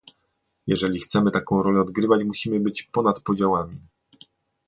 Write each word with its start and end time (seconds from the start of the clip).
Jeżeli 0.67 0.99
chcemy 0.99 1.31
taką 1.31 1.63
rolę 1.63 1.81
odgrywać, 1.81 2.23
musimy 2.23 2.59
być 2.59 2.83
ponad 2.83 3.19
podziałami 3.21 3.81